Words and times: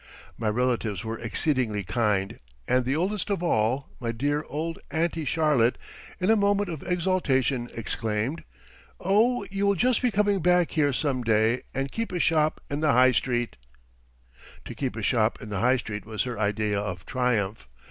My 0.35 0.49
relatives 0.49 1.03
were 1.03 1.19
exceedingly 1.19 1.83
kind, 1.83 2.39
and 2.67 2.85
the 2.85 2.95
oldest 2.95 3.29
of 3.29 3.43
all, 3.43 3.91
my 3.99 4.11
dear 4.11 4.43
old 4.49 4.79
Auntie 4.89 5.25
Charlotte, 5.25 5.77
in 6.19 6.31
a 6.31 6.35
moment 6.35 6.69
of 6.69 6.81
exultation 6.81 7.69
exclaimed: 7.75 8.43
"Oh, 8.99 9.45
you 9.51 9.67
will 9.67 9.75
just 9.75 10.01
be 10.01 10.09
coming 10.09 10.39
back 10.39 10.71
here 10.71 10.91
some 10.91 11.23
day 11.23 11.61
and 11.75 11.91
keep 11.91 12.11
a 12.11 12.17
shop 12.19 12.59
in 12.67 12.79
the 12.79 12.93
High 12.93 13.11
Street." 13.11 13.57
To 14.65 14.73
keep 14.73 14.95
a 14.95 15.03
shop 15.03 15.39
in 15.39 15.49
the 15.49 15.59
High 15.59 15.77
Street 15.77 16.03
was 16.03 16.23
her 16.23 16.39
idea 16.39 16.79
of 16.79 17.05
triumph. 17.05 17.67